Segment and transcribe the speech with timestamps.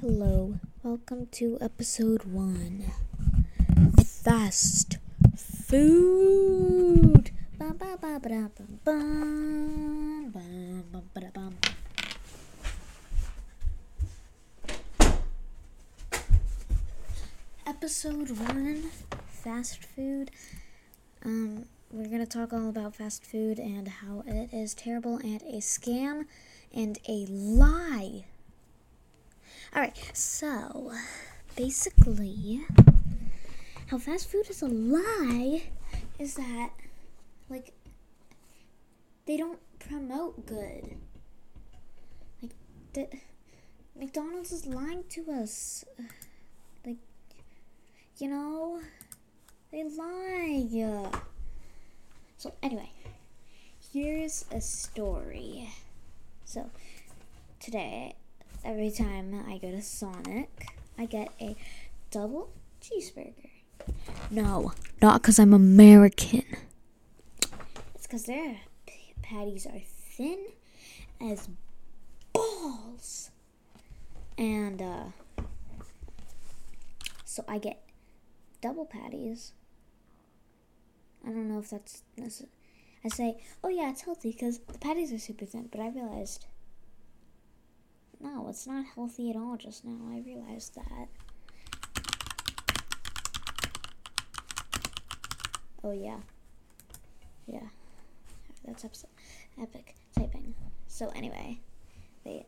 [0.00, 2.90] Hello, welcome to episode one.
[4.02, 4.96] Fast
[5.36, 7.30] food.
[17.66, 18.84] Episode one,
[19.28, 20.30] fast food.
[21.26, 25.58] Um, we're gonna talk all about fast food and how it is terrible and a
[25.58, 26.24] scam
[26.72, 28.24] and a lie.
[29.72, 30.92] Alright, so
[31.54, 32.66] basically,
[33.86, 35.62] how fast food is a lie
[36.18, 36.70] is that,
[37.48, 37.72] like,
[39.26, 40.96] they don't promote good.
[42.42, 42.50] Like,
[42.94, 43.06] the,
[43.96, 45.84] McDonald's is lying to us.
[46.84, 46.98] Like,
[48.18, 48.80] you know,
[49.70, 51.10] they lie.
[52.38, 52.90] So, anyway,
[53.92, 55.70] here's a story.
[56.44, 56.70] So,
[57.60, 58.16] today,
[58.64, 60.66] every time I go to Sonic,
[60.98, 61.56] I get a
[62.10, 62.50] double
[62.82, 63.50] cheeseburger.
[64.30, 66.44] No, not because I'm American.
[67.94, 68.58] It's because their
[69.22, 70.38] patties are thin
[71.20, 71.48] as
[72.32, 73.30] balls.
[74.36, 75.04] And, uh,
[77.24, 77.82] so I get
[78.60, 79.52] double patties.
[81.24, 82.50] I don't know if that's necessary.
[83.04, 86.46] I say, oh yeah, it's healthy because the patties are super thin, but I realized
[88.20, 89.98] no, it's not healthy at all just now.
[90.12, 91.08] I realized that.
[95.82, 96.18] Oh, yeah.
[97.46, 97.68] Yeah.
[98.64, 99.08] That's epi-
[99.60, 100.54] epic typing.
[100.86, 101.60] So, anyway,
[102.24, 102.44] they.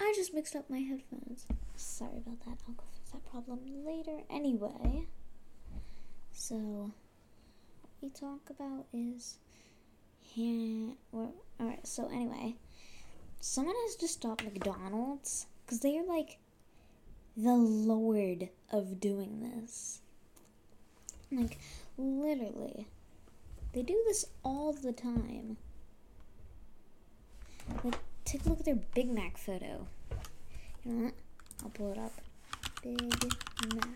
[0.00, 1.46] I just mixed up my headphones.
[1.76, 2.58] Sorry about that.
[2.68, 4.18] I'll go fix that problem later.
[4.28, 5.06] Anyway,
[6.32, 6.56] so
[7.82, 9.38] what we talk about is
[10.34, 10.94] yeah.
[11.10, 11.86] Well, all right.
[11.86, 12.56] So anyway,
[13.40, 16.38] someone has to stop McDonald's because they are like
[17.36, 20.00] the lord of doing this.
[21.30, 21.58] Like
[21.96, 22.88] literally,
[23.72, 25.56] they do this all the time.
[27.84, 29.86] Like, take a look at their Big Mac photo.
[30.84, 31.14] You know what?
[31.62, 32.12] I'll pull it up.
[32.82, 33.00] Big
[33.74, 33.88] Mac.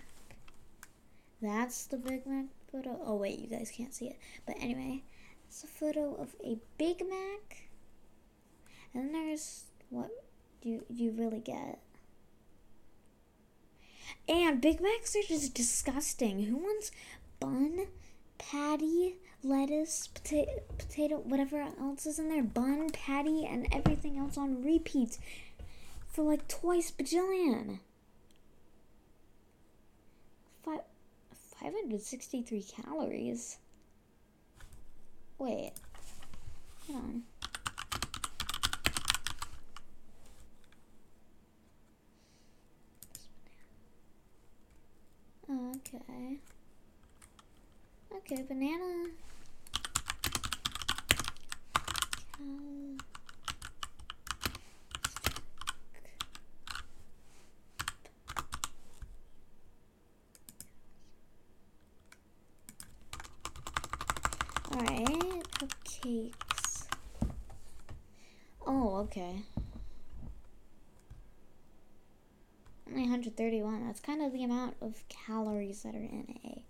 [1.43, 2.99] That's the Big Mac photo.
[3.05, 4.19] Oh wait, you guys can't see it.
[4.47, 5.03] But anyway,
[5.49, 7.69] it's a photo of a Big Mac.
[8.95, 10.11] And there's what
[10.63, 11.81] you you really get.
[14.29, 16.45] And Big Macs are just disgusting.
[16.45, 16.91] Who wants
[17.39, 17.87] bun,
[18.39, 24.63] patty, lettuce, potato, potato, whatever else is in there, bun, patty, and everything else on
[24.65, 25.19] repeat
[26.09, 27.81] for like twice bajillion?
[30.65, 30.81] Five,
[31.61, 33.59] 563 calories.
[35.39, 35.73] Wait.
[36.89, 37.23] Hold on.
[45.77, 46.39] Okay.
[48.17, 49.11] Okay, banana.
[52.37, 52.96] Cal-
[64.77, 66.87] Alright, cupcakes.
[68.67, 69.37] Oh, okay.
[72.87, 73.87] Only 131.
[73.87, 76.63] That's kind of the amount of calories that are in a.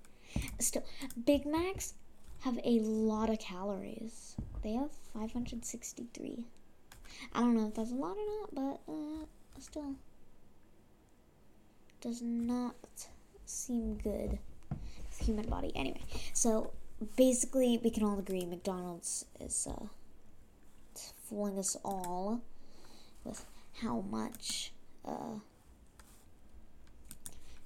[0.63, 0.85] Still,
[1.25, 1.95] Big Macs
[2.43, 4.37] have a lot of calories.
[4.63, 6.45] They have 563.
[7.33, 8.55] I don't know if that's a lot or not,
[8.87, 9.27] but uh,
[9.59, 9.97] still.
[12.01, 12.77] Does not
[13.47, 14.39] seem good
[15.11, 15.73] for the human body.
[15.75, 16.03] Anyway,
[16.35, 16.71] so
[17.17, 19.87] basically, we can all agree McDonald's is uh,
[21.29, 22.43] fooling us all
[23.25, 23.45] with
[23.83, 24.73] how much,
[25.05, 25.41] uh,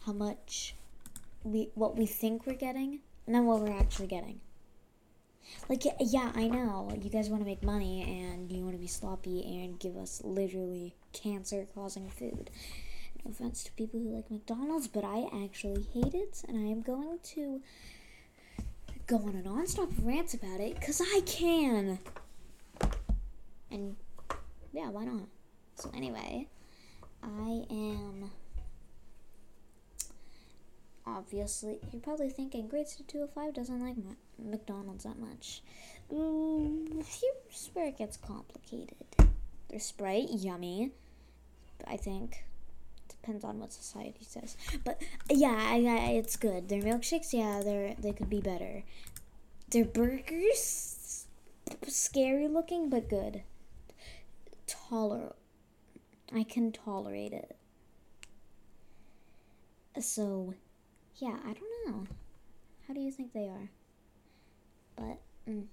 [0.07, 0.75] how much
[1.45, 4.41] we what we think we're getting, and then what we're actually getting.
[5.69, 8.87] Like, yeah, I know you guys want to make money and you want to be
[8.87, 12.51] sloppy and give us literally cancer-causing food.
[13.25, 16.83] No offense to people who like McDonald's, but I actually hate it, and I am
[16.83, 17.61] going to
[19.11, 21.99] go on a non-stop rant about it because I can.
[23.69, 23.97] And
[24.73, 25.23] yeah, why not?
[25.75, 26.47] So anyway,
[27.21, 28.31] I am
[31.05, 33.97] obviously you're probably thinking grade to 205 doesn't like
[34.39, 35.63] McDonald's that much.
[36.13, 38.95] Mm, here's where it gets complicated.
[39.71, 40.93] Their Sprite, yummy.
[41.85, 42.45] I think
[43.21, 44.57] depends on what society says.
[44.85, 46.69] But yeah, I, I, it's good.
[46.69, 48.85] Their milkshakes, yeah, they're they could be better.
[49.71, 51.27] Their burgers,
[51.87, 53.43] scary looking but good.
[54.67, 55.33] tolerate.
[56.35, 57.57] I can tolerate it.
[60.01, 60.55] So,
[61.17, 62.07] yeah, I don't know.
[62.87, 63.71] How do you think they are?
[64.97, 65.65] But, mm.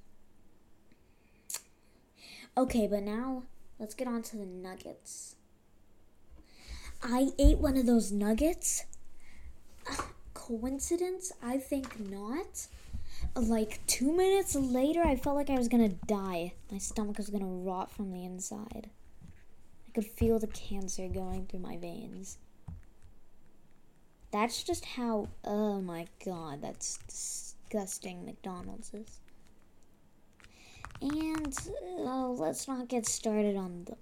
[2.58, 3.44] okay, but now
[3.80, 5.36] let's get on to the nuggets.
[7.02, 8.86] I ate one of those nuggets.
[10.34, 11.32] Coincidence?
[11.44, 12.68] I think not.
[13.36, 16.54] Like two minutes later, I felt like I was gonna die.
[16.72, 18.90] My stomach was gonna rot from the inside.
[19.88, 22.38] I could feel the cancer going through my veins.
[24.32, 25.30] That's just how.
[25.44, 28.26] Oh my god, that's disgusting.
[28.26, 29.20] McDonald's is.
[31.02, 31.58] And
[32.00, 33.98] uh, let's not get started on the.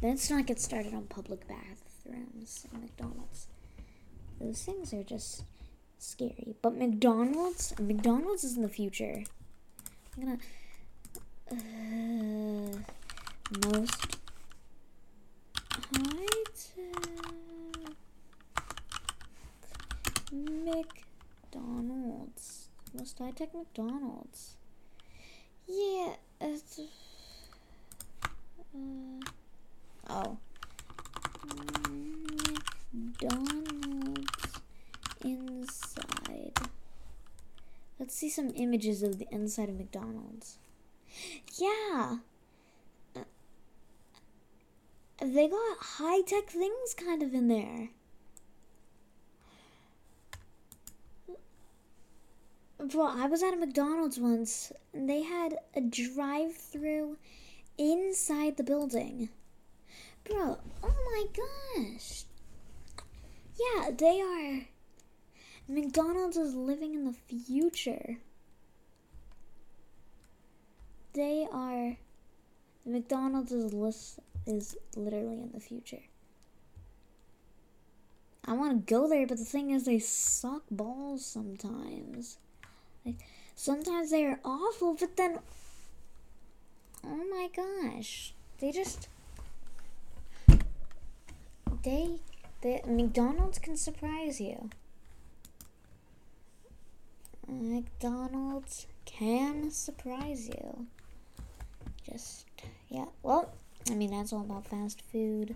[0.00, 1.46] Let's not get started on public
[2.06, 3.48] bathrooms at McDonald's.
[4.40, 5.44] Those things are just
[5.98, 6.54] scary.
[6.62, 9.24] But McDonald's, McDonald's is in the future.
[10.16, 10.38] I'm gonna
[11.50, 11.56] uh,
[13.68, 14.18] most
[15.94, 16.26] high
[21.52, 24.56] McDonald's, most high tech McDonald's.
[25.66, 26.14] Yeah.
[26.40, 26.58] Uh,
[30.08, 30.38] oh.
[32.92, 34.60] McDonald's
[35.24, 36.52] inside.
[37.98, 40.58] Let's see some images of the inside of McDonald's.
[41.58, 42.18] Yeah.
[43.16, 43.20] Uh,
[45.20, 47.88] they got high tech things kind of in there.
[52.78, 57.16] Bro, I was at a McDonald's once and they had a drive through
[57.78, 59.30] inside the building.
[60.28, 62.24] Bro, oh my gosh.
[63.58, 64.66] Yeah, they are.
[65.68, 68.18] McDonald's is living in the future.
[71.12, 71.96] They are.
[72.84, 76.02] McDonald's is, list, is literally in the future.
[78.44, 82.38] I want to go there, but the thing is, they suck balls sometimes.
[83.04, 83.16] Like,
[83.56, 85.38] sometimes they are awful, but then.
[87.04, 88.34] Oh my gosh.
[88.58, 89.08] They just.
[91.86, 92.18] They.
[92.62, 94.70] they McDonald's can surprise you.
[97.46, 100.88] McDonald's can surprise you.
[102.02, 102.46] Just,
[102.88, 103.04] yeah.
[103.22, 103.52] Well,
[103.88, 105.54] I mean, that's all about fast food.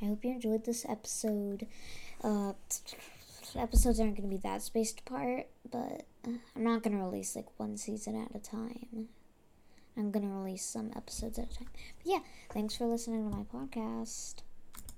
[0.00, 1.66] I hope you enjoyed this episode.
[2.22, 2.52] Uh,
[3.56, 7.34] episodes aren't going to be that spaced apart, but uh, I'm not going to release
[7.34, 9.08] like one season at a time.
[9.96, 11.68] I'm going to release some episodes at a time.
[11.98, 12.20] But yeah,
[12.52, 14.45] thanks for listening to my podcast.